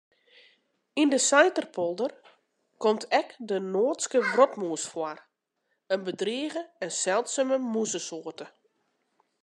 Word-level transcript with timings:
Yn 1.01 1.09
de 1.13 1.19
Saiterpolder 1.29 2.11
komt 2.83 3.03
ek 3.21 3.29
de 3.49 3.57
Noardske 3.73 4.19
wrotmûs 4.31 4.83
foar, 4.91 5.17
in 5.93 6.01
bedrige 6.07 6.61
en 6.83 6.91
seldsume 7.05 7.57
mûzesoarte. 7.71 8.45